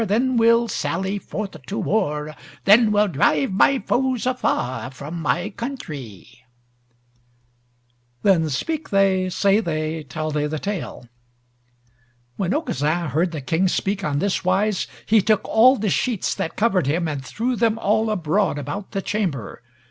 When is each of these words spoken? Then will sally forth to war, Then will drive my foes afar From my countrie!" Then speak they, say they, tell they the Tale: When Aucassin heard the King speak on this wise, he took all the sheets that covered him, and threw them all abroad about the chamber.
Then 0.03 0.35
will 0.35 0.67
sally 0.67 1.19
forth 1.19 1.61
to 1.67 1.77
war, 1.77 2.33
Then 2.65 2.91
will 2.91 3.07
drive 3.07 3.51
my 3.51 3.77
foes 3.77 4.25
afar 4.25 4.89
From 4.89 5.21
my 5.21 5.51
countrie!" 5.51 6.39
Then 8.23 8.49
speak 8.49 8.89
they, 8.89 9.29
say 9.29 9.59
they, 9.59 10.01
tell 10.01 10.31
they 10.31 10.47
the 10.47 10.57
Tale: 10.57 11.07
When 12.35 12.51
Aucassin 12.51 13.09
heard 13.09 13.31
the 13.31 13.41
King 13.41 13.67
speak 13.67 14.03
on 14.03 14.17
this 14.17 14.43
wise, 14.43 14.87
he 15.05 15.21
took 15.21 15.41
all 15.47 15.75
the 15.75 15.91
sheets 15.91 16.33
that 16.33 16.55
covered 16.55 16.87
him, 16.87 17.07
and 17.07 17.23
threw 17.23 17.55
them 17.55 17.77
all 17.77 18.09
abroad 18.09 18.57
about 18.57 18.93
the 18.93 19.03
chamber. 19.03 19.61